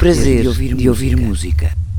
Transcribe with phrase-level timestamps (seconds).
[0.00, 1.66] Prazer de ouvir, de ouvir música.
[1.66, 1.89] música.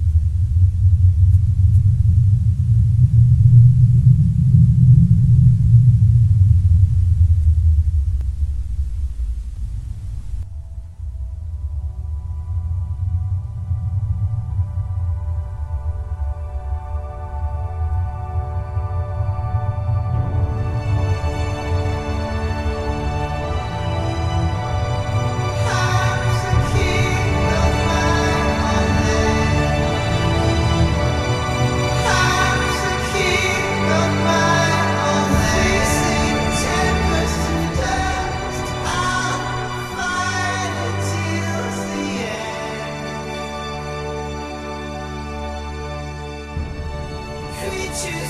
[47.94, 48.22] Estou em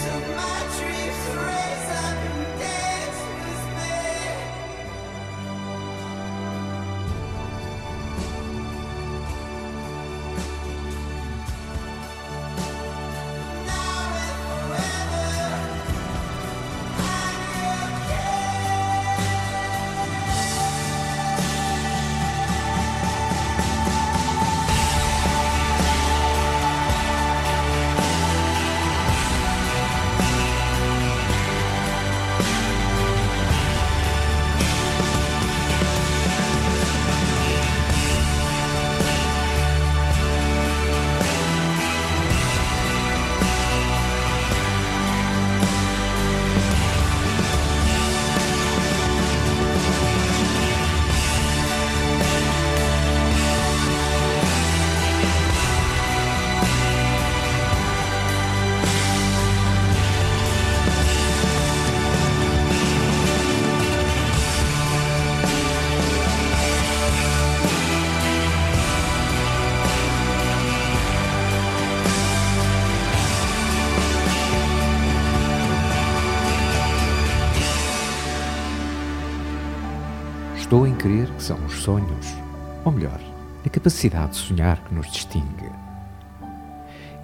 [81.02, 82.28] crer que são os sonhos,
[82.86, 83.20] ou melhor,
[83.66, 85.72] a capacidade de sonhar que nos distingue.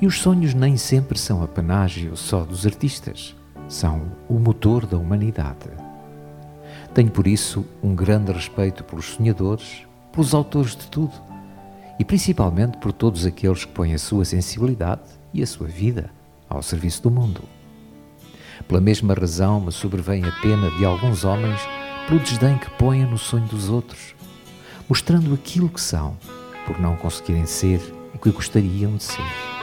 [0.01, 3.35] E os sonhos nem sempre são apanágio só dos artistas,
[3.69, 5.69] são o motor da humanidade.
[6.95, 11.13] Tenho por isso um grande respeito pelos sonhadores, pelos autores de tudo
[11.99, 15.01] e principalmente por todos aqueles que põem a sua sensibilidade
[15.31, 16.09] e a sua vida
[16.49, 17.43] ao serviço do mundo.
[18.67, 21.61] Pela mesma razão me sobrevém a pena de alguns homens
[22.07, 24.15] pelo desdém que põem no sonho dos outros,
[24.87, 26.17] mostrando aquilo que são,
[26.65, 27.81] por não conseguirem ser
[28.13, 29.56] o que gostariam de ser.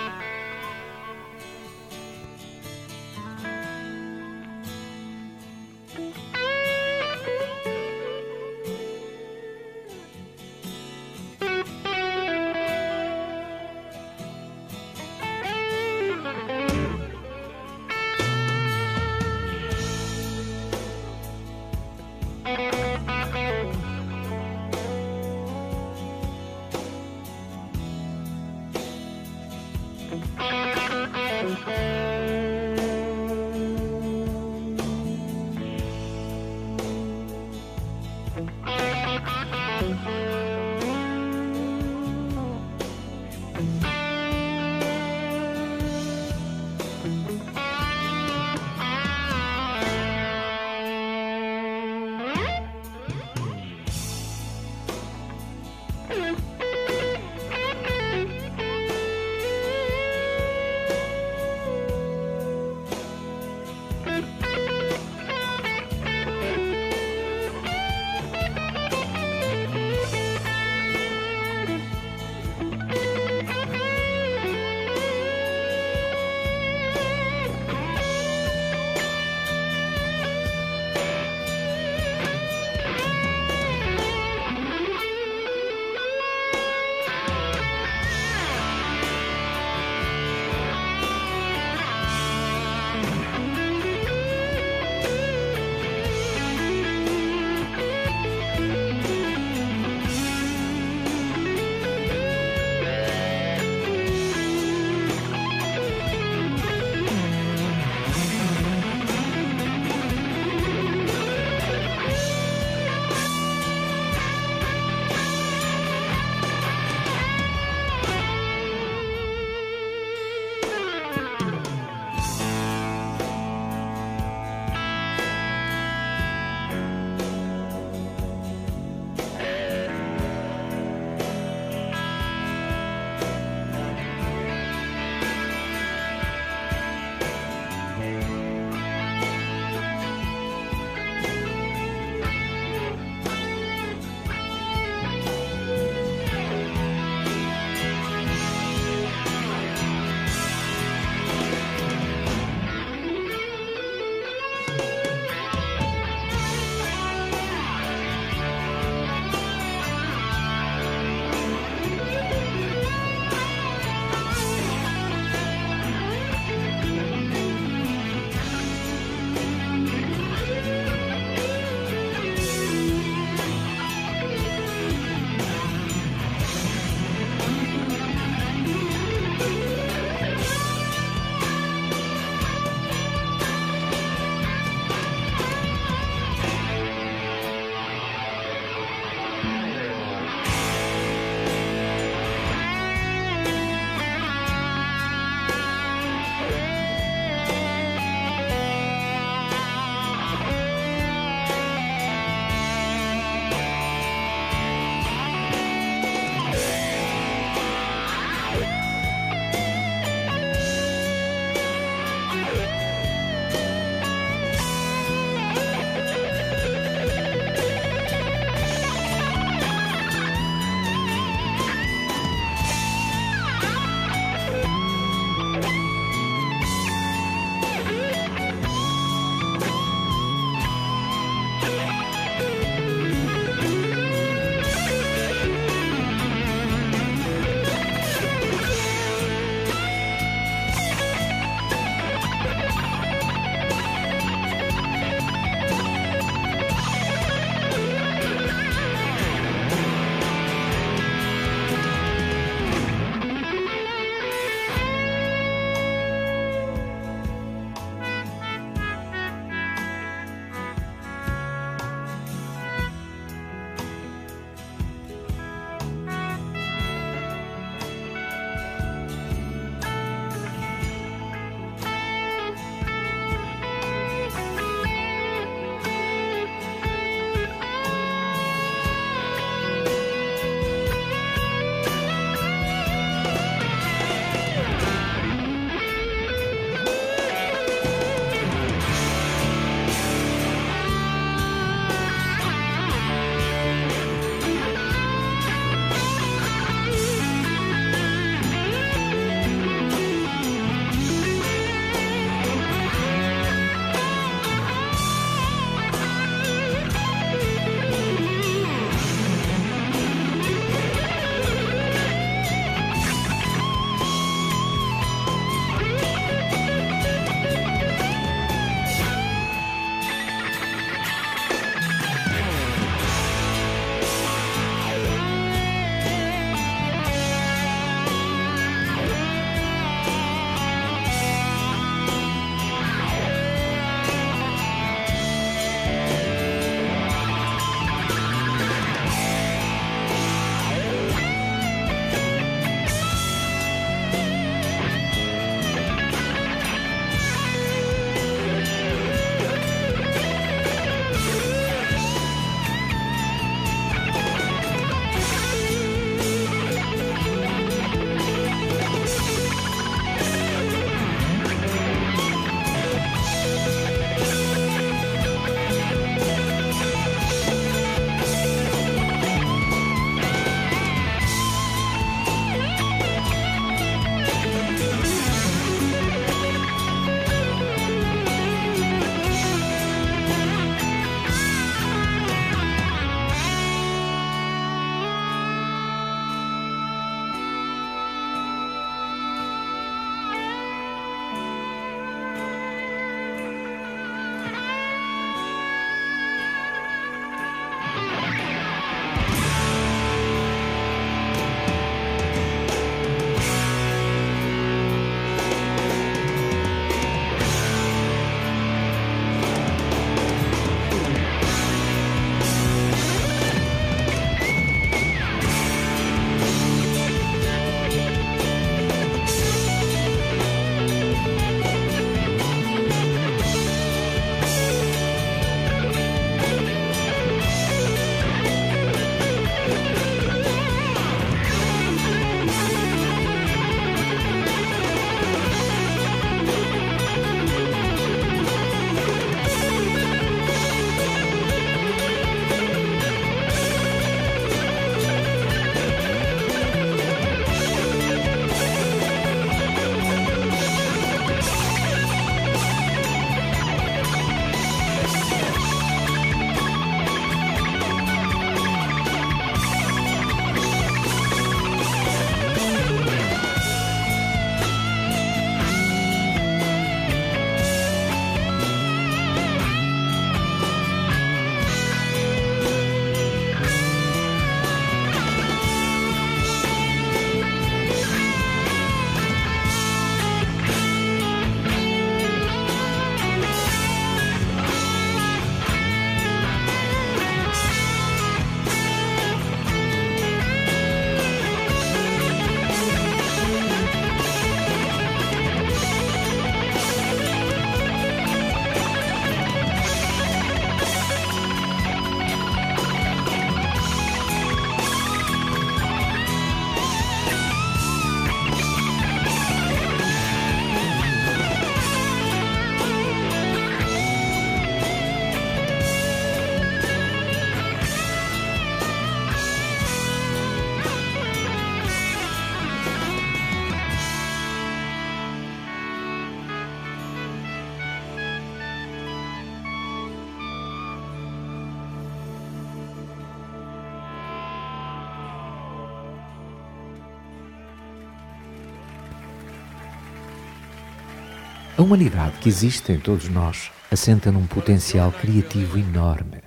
[541.85, 546.43] humanidade que existe em todos nós assenta num potencial criativo enorme,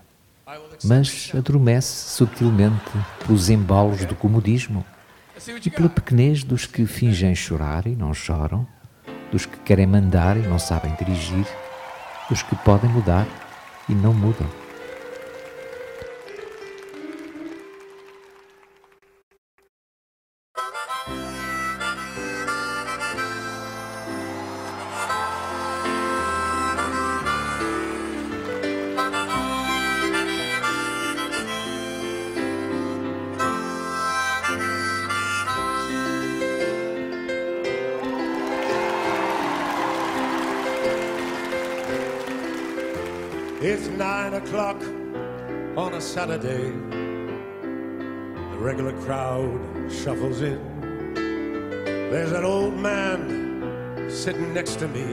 [0.84, 2.92] mas adormece subtilmente
[3.24, 4.84] pelos embalos do comodismo
[5.64, 8.68] e pela pequenez dos que fingem chorar e não choram,
[9.32, 11.46] dos que querem mandar e não sabem dirigir,
[12.28, 13.28] dos que podem mudar
[13.88, 14.48] e não mudam.
[43.70, 44.82] It's nine o'clock
[45.76, 46.72] on a Saturday.
[48.52, 49.60] The regular crowd
[49.92, 51.14] shuffles in.
[52.10, 55.04] There's an old man sitting next to me,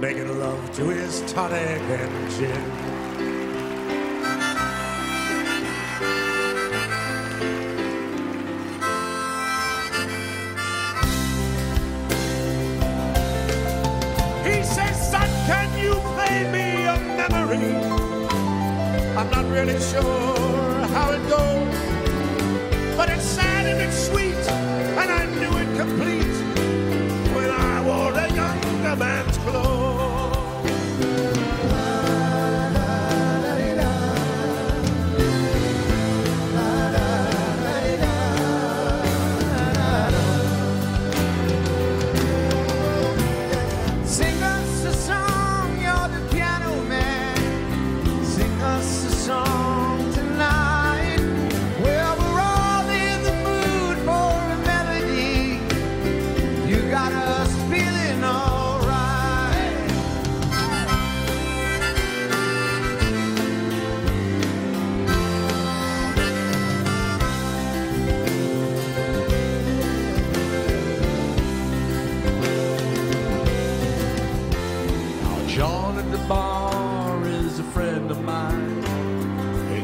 [0.00, 2.79] making love to his tonic and gin.
[19.60, 20.39] and it shows.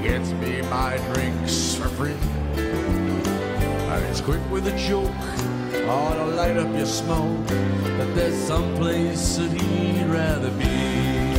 [0.07, 2.15] gets me my drinks for free.
[2.55, 5.11] And it's quick with a joke,
[5.73, 11.36] or to light up your smoke, that there's some place that he'd rather be.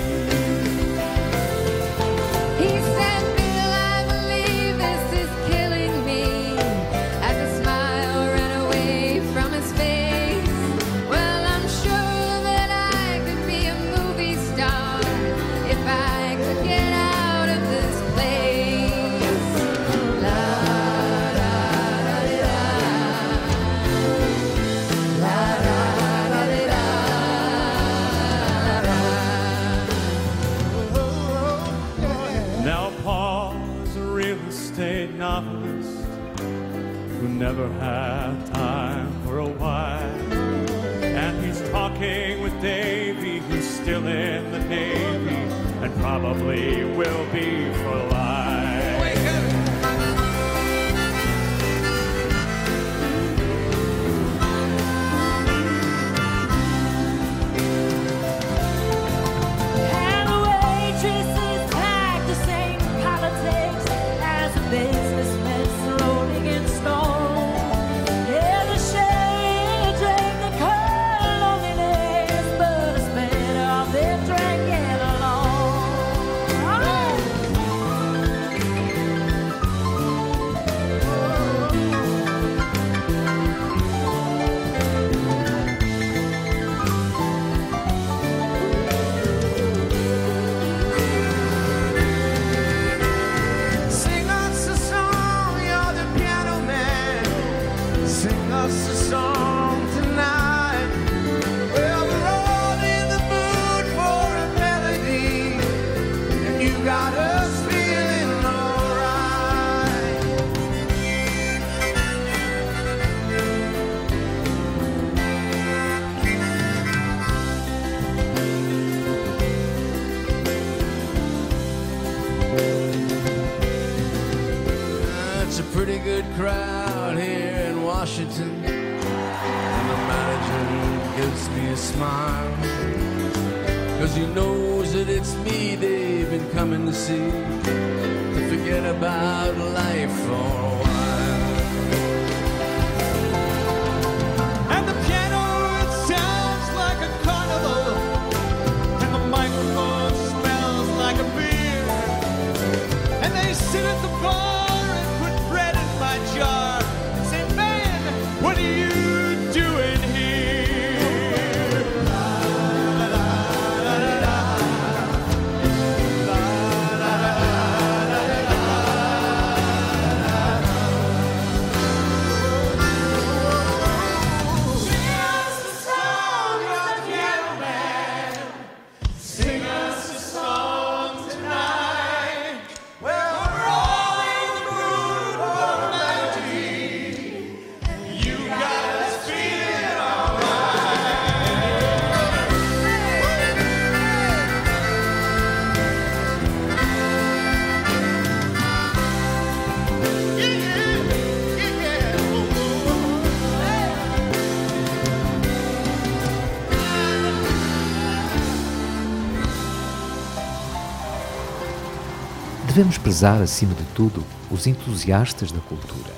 [212.78, 216.14] devemos prezar, acima de tudo, os entusiastas da cultura.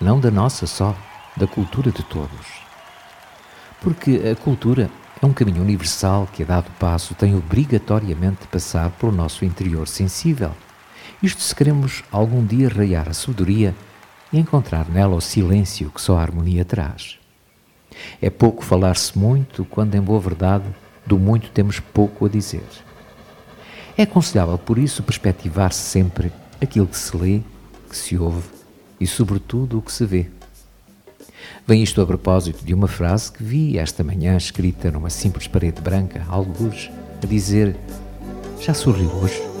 [0.00, 0.96] Não da nossa só,
[1.36, 2.60] da cultura de todos.
[3.80, 4.90] Porque a cultura
[5.22, 9.86] é um caminho universal que, a dado passo, tem obrigatoriamente de passar pelo nosso interior
[9.86, 10.50] sensível.
[11.22, 13.76] Isto se queremos algum dia raiar a sabedoria
[14.32, 17.20] e encontrar nela o silêncio que só a harmonia traz.
[18.20, 20.64] É pouco falar-se muito quando, em boa verdade,
[21.06, 22.66] do muito temos pouco a dizer.
[23.96, 27.40] É aconselhável, por isso, perspectivar sempre aquilo que se lê,
[27.88, 28.48] que se ouve
[28.98, 30.28] e, sobretudo, o que se vê.
[31.66, 35.80] Vem isto a propósito de uma frase que vi esta manhã escrita numa simples parede
[35.80, 36.90] branca, alguns,
[37.22, 37.76] a dizer:
[38.60, 39.51] Já sorriu hoje?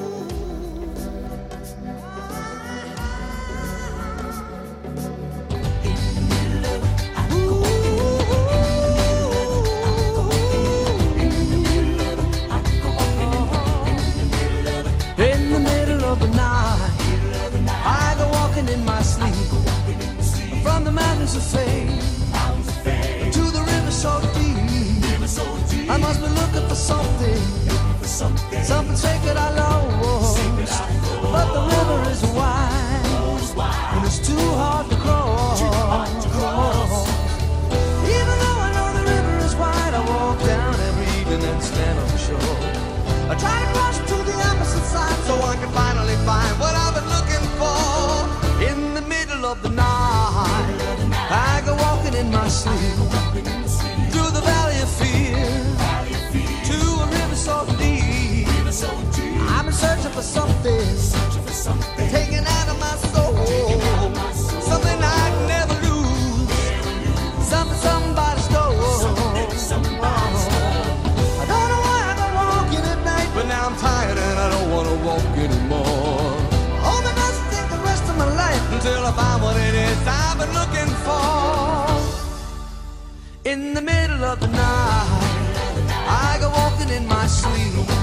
[83.52, 85.26] In the middle of the night,
[86.08, 88.01] I go walking in my sleep.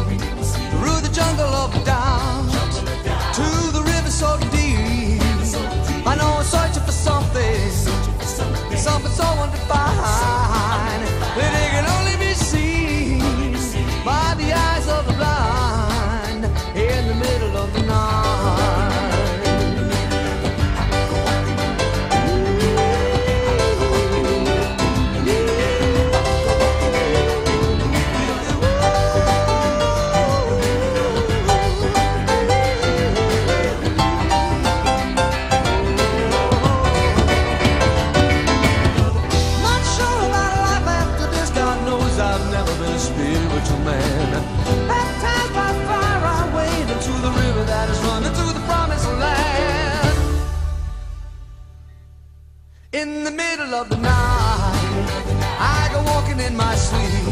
[56.39, 57.23] singing in my sleep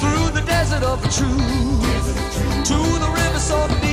[0.00, 3.85] through the desert of the truth to the river so deep.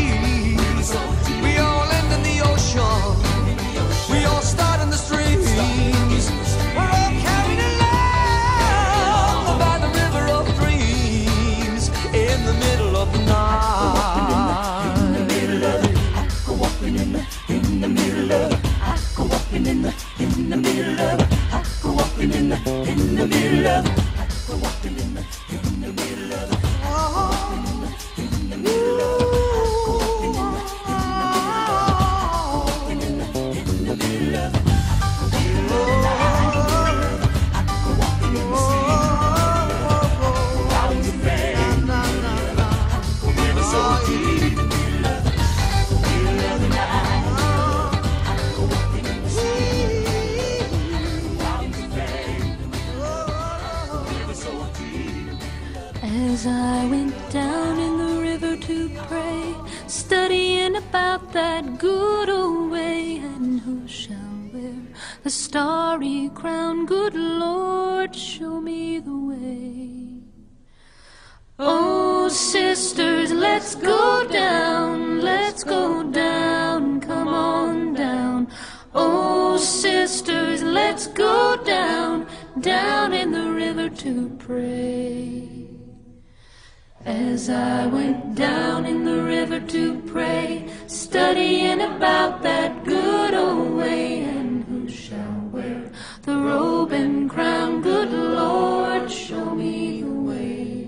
[87.13, 94.23] As I went down in the river to pray, studying about that good old way,
[94.23, 95.91] and who shall wear
[96.23, 97.83] the robe and crown?
[97.83, 100.87] Good Lord, show me the way.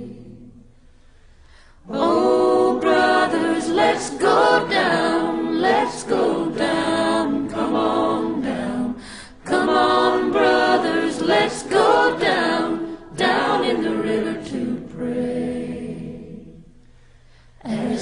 [1.87, 6.84] Oh, brothers, let's go down, let's go down.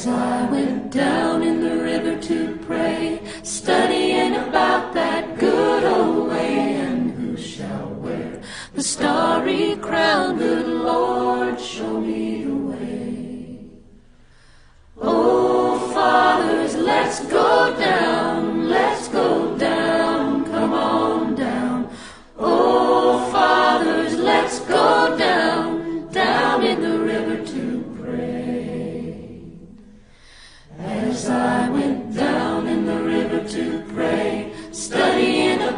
[0.08, 7.12] I went down in the river to pray, studying about that good old way, and
[7.12, 8.42] who shall wear
[8.74, 13.70] the starry crown, good Lord, show me the way.
[15.02, 21.90] Oh, fathers, let's go down, let's go down, come on down.
[22.38, 25.53] Oh, fathers, let's go down.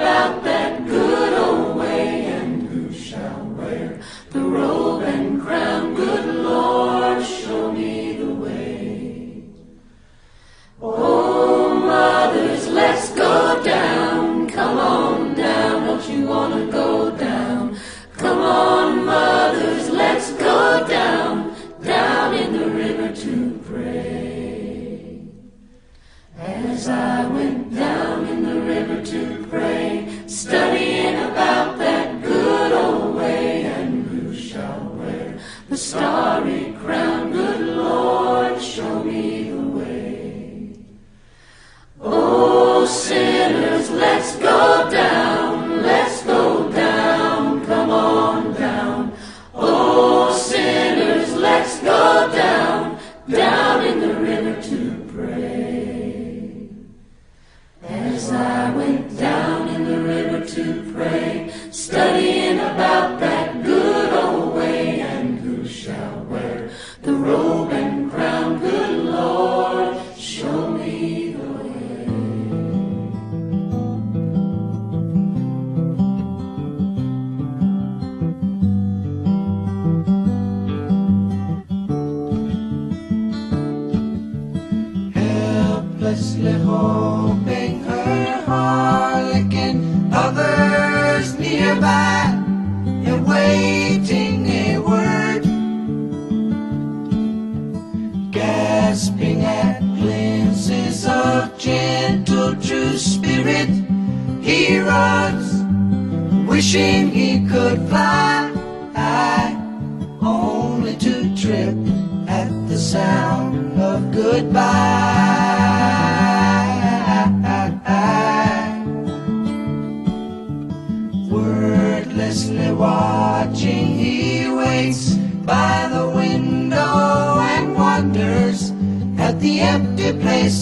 [0.05, 0.64] about that.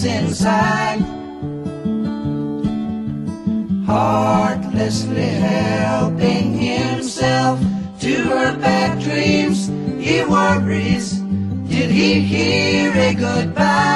[0.04, 1.00] inside.
[3.86, 7.60] Heartlessly helping himself
[8.00, 11.12] to her bad dreams, he worries.
[11.68, 13.93] Did he hear a goodbye?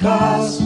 [0.00, 0.60] 'Cause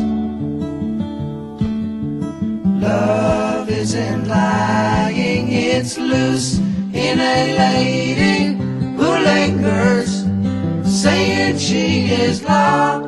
[2.81, 6.59] Love isn't lying, it's loose
[6.93, 8.57] in a lady
[8.97, 10.27] who lingers,
[10.85, 13.00] saying she is love.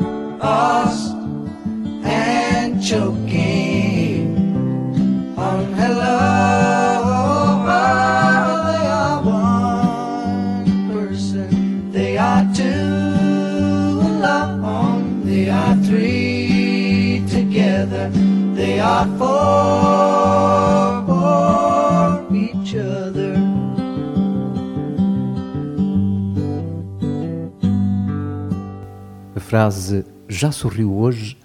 [29.34, 31.36] A frase já sorriu hoje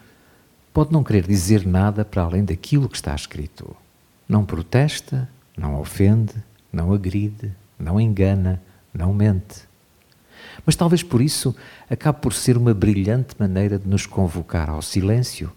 [0.71, 3.75] pode não querer dizer nada para além daquilo que está escrito.
[4.29, 6.35] Não protesta, não ofende,
[6.71, 8.61] não agride, não engana,
[8.93, 9.63] não mente.
[10.63, 11.55] Mas talvez por isso
[11.89, 15.51] acabe por ser uma brilhante maneira de nos convocar ao silêncio,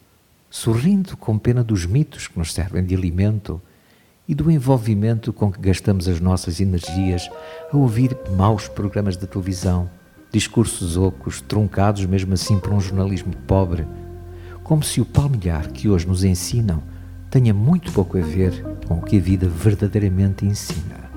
[0.51, 3.63] sorrindo com pena dos mitos que nos servem de alimento
[4.27, 7.31] e do envolvimento com que gastamos as nossas energias
[7.73, 9.89] a ouvir maus programas de televisão,
[10.33, 13.87] discursos ocos, truncados mesmo assim por um jornalismo pobre,
[14.63, 16.83] como se o palmilhar que hoje nos ensinam
[17.31, 21.10] tenha muito pouco a ver com o que a vida verdadeiramente ensina.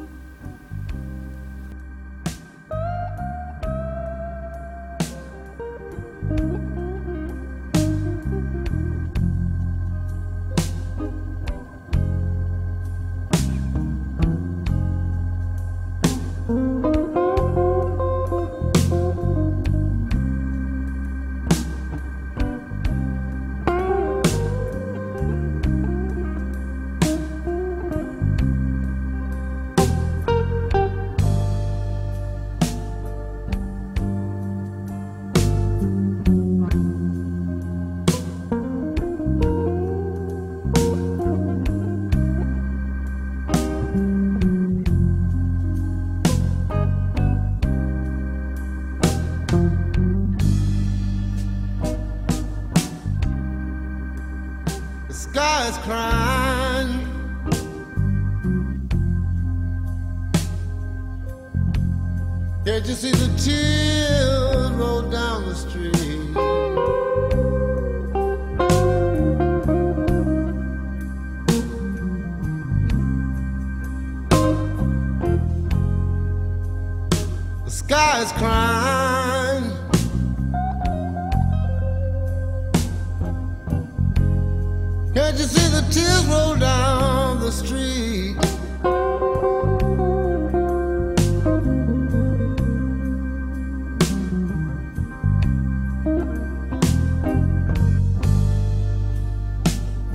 [85.93, 88.35] Tears roll down the street?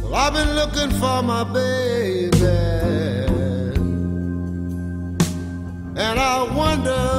[0.01, 2.45] Well, I've been looking for my baby,
[5.97, 7.18] and I wonder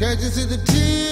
[0.00, 1.09] Can't you see the tears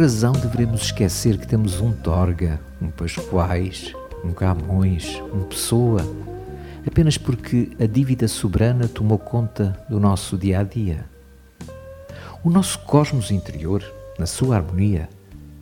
[0.00, 3.92] razão devemos esquecer que temos um Torga, um Pascoais,
[4.24, 6.00] um Camões, um Pessoa,
[6.86, 11.04] apenas porque a dívida soberana tomou conta do nosso dia a dia?
[12.42, 13.84] O nosso cosmos interior,
[14.18, 15.06] na sua harmonia,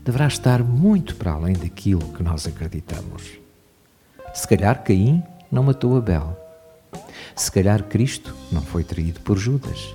[0.05, 3.41] deverá estar muito para além daquilo que nós acreditamos.
[4.33, 5.21] Se calhar Caim
[5.51, 6.39] não matou Abel.
[7.35, 9.93] Se calhar Cristo não foi traído por Judas.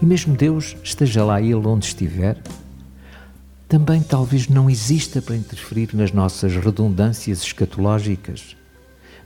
[0.00, 2.38] E mesmo Deus, esteja lá Ele onde estiver,
[3.68, 8.56] também talvez não exista para interferir nas nossas redundâncias escatológicas,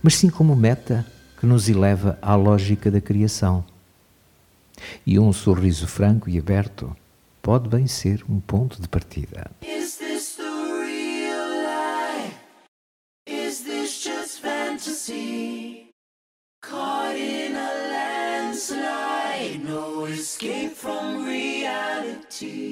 [0.03, 1.07] mas sim como meta
[1.39, 3.65] que nos eleva à lógica da criação.
[5.07, 6.95] E um sorriso franco e aberto
[7.41, 9.49] pode bem ser um ponto de partida.
[19.65, 22.72] No escape from reality.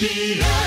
[0.00, 0.57] Me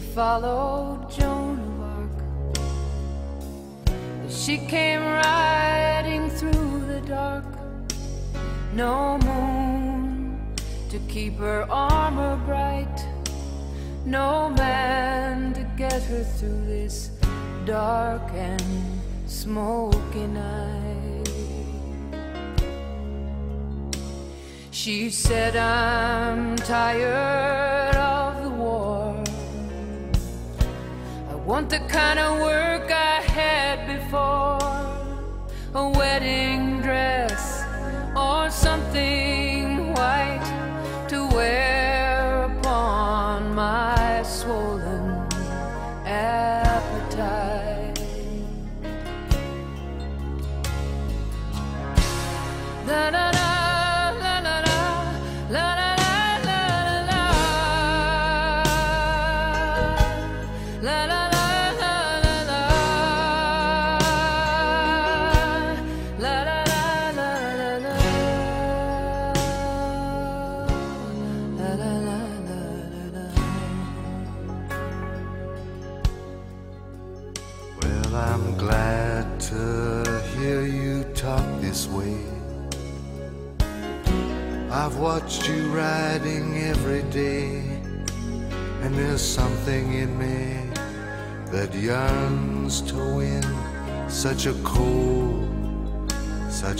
[0.00, 2.16] followed Joan of Arc.
[4.30, 7.44] She came riding through the dark.
[8.74, 10.38] No moon
[10.88, 13.06] to keep her armor bright.
[14.04, 17.10] no man to get her through this
[17.66, 18.62] dark and
[19.26, 21.28] smoky night.
[24.70, 27.79] She said, I'm tired
[31.90, 32.69] kind of work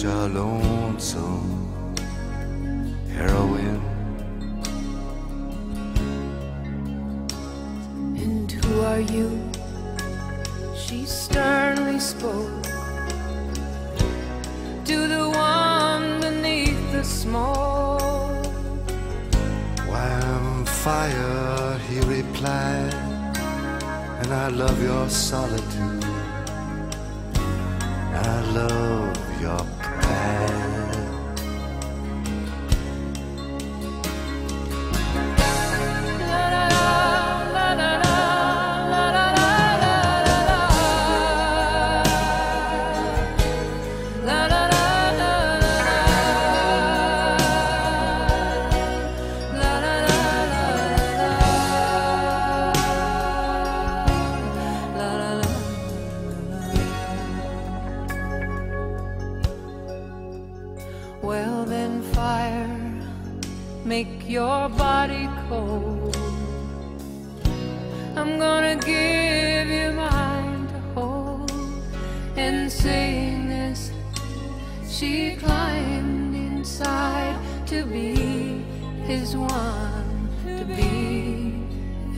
[0.03, 0.49] 这条
[0.97, 1.19] 走。
[75.01, 77.35] She climbed inside
[77.67, 78.63] to be
[79.07, 81.55] his one, to be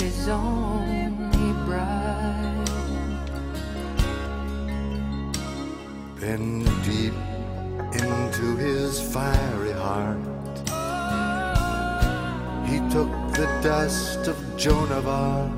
[0.03, 3.31] his only bride.
[6.17, 7.15] Then deep
[8.03, 10.19] into his fiery heart,
[12.69, 15.53] he took the dust of Joan of Arc.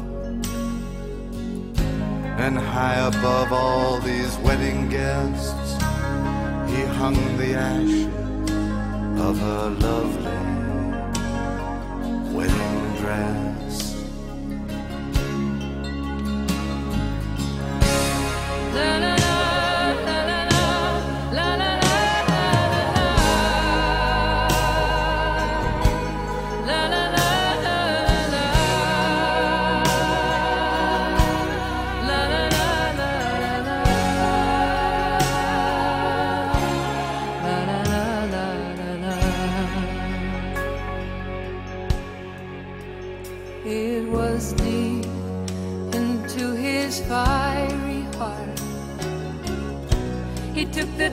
[2.37, 5.64] And high above all these wedding guests,
[6.95, 8.07] hung the ashes
[9.21, 10.31] of her lovely
[12.35, 13.95] wedding dress.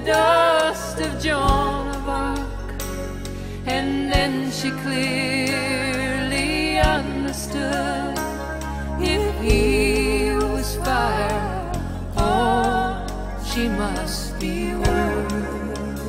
[0.05, 2.81] Dust of Joan of Arc,
[3.65, 8.17] and then she clearly understood
[8.99, 11.71] if he was fire,
[12.17, 13.05] oh,
[13.45, 15.99] she must be wood.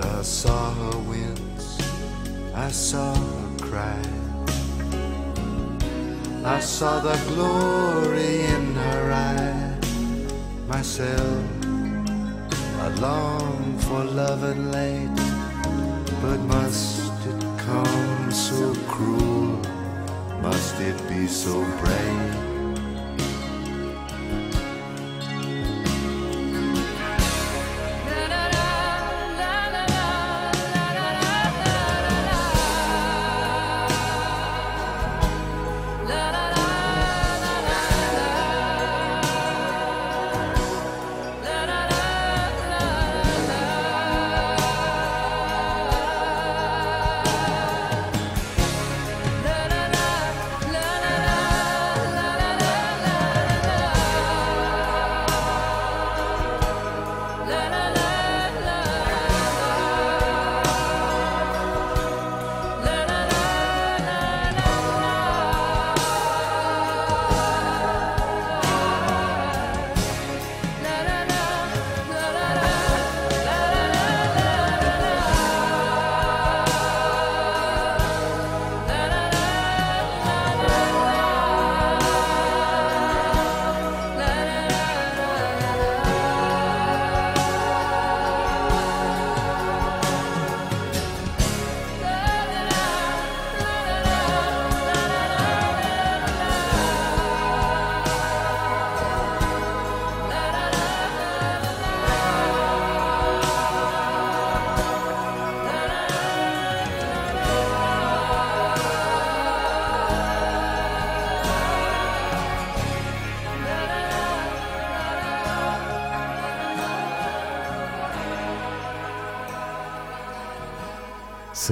[0.00, 1.78] I saw her wince,
[2.54, 4.02] I saw her cry.
[6.44, 8.67] I saw the glory in.
[10.78, 11.44] Myself,
[12.78, 15.12] I long for love and light,
[16.22, 19.58] but must it come so cruel?
[20.40, 22.57] Must it be so bright?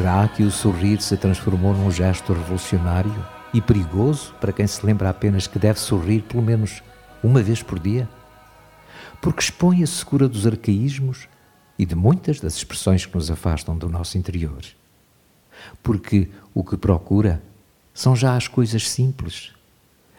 [0.07, 5.11] Será que o sorrir se transformou num gesto revolucionário e perigoso para quem se lembra
[5.11, 6.81] apenas que deve sorrir pelo menos
[7.25, 8.09] uma vez por dia?
[9.21, 11.27] Porque expõe a secura dos arcaísmos
[11.77, 14.63] e de muitas das expressões que nos afastam do nosso interior.
[15.83, 17.43] Porque o que procura
[17.93, 19.51] são já as coisas simples,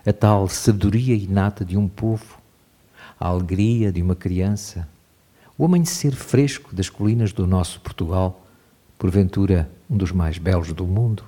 [0.06, 2.38] a tal sabedoria inata de um povo,
[3.18, 4.86] a alegria de uma criança,
[5.58, 8.44] o amanhecer fresco das colinas do nosso Portugal,
[8.98, 11.24] porventura um dos mais belos do mundo,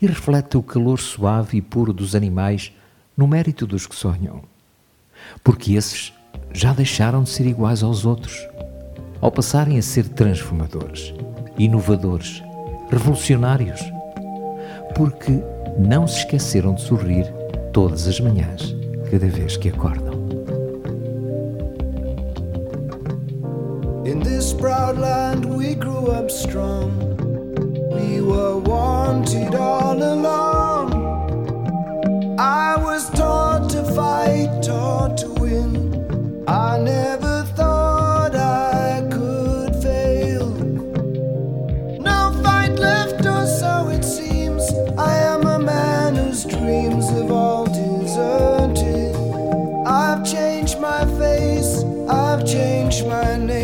[0.00, 2.72] e reflete o calor suave e puro dos animais
[3.16, 4.42] no mérito dos que sonham,
[5.42, 6.12] porque esses
[6.52, 8.46] já deixaram de ser iguais aos outros,
[9.20, 11.14] ao passarem a ser transformadores,
[11.58, 12.42] inovadores,
[12.90, 13.80] revolucionários,
[14.94, 15.40] porque
[15.78, 17.26] não se esqueceram de sorrir
[17.72, 18.74] todas as manhãs,
[19.10, 20.13] cada vez que acordam.
[25.74, 26.90] Grew up strong.
[27.90, 30.92] We were wanted all along.
[32.38, 36.44] I was taught to fight, taught to win.
[36.46, 40.48] I never thought I could fail.
[42.10, 44.62] No fight left, or so it seems.
[44.98, 49.16] I am a man whose dreams have all deserted.
[49.86, 53.63] I've changed my face, I've changed my name,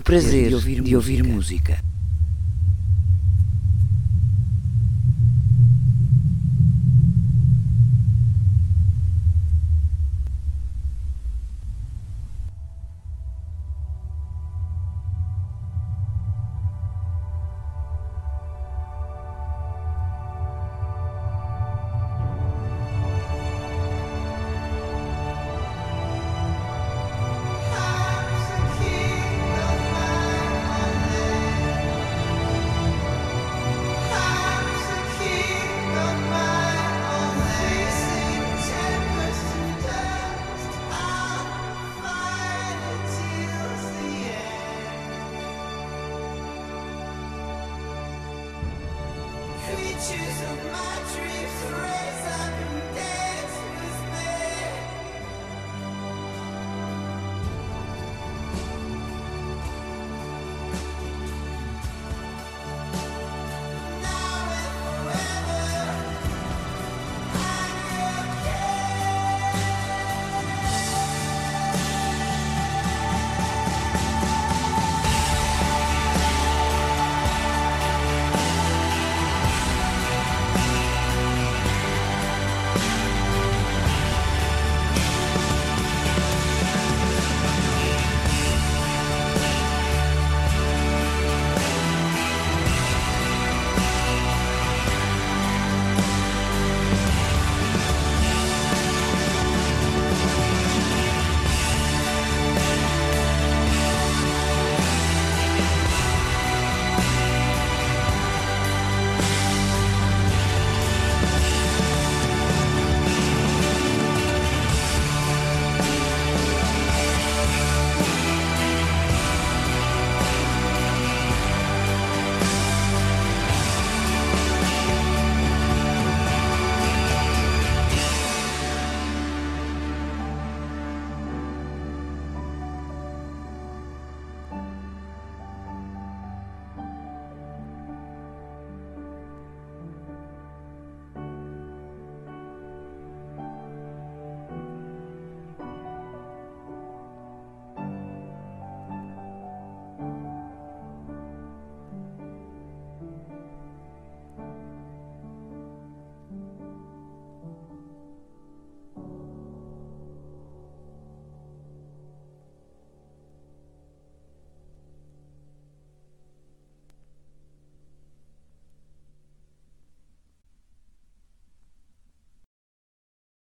[0.00, 1.89] O prazer de ouvir, música.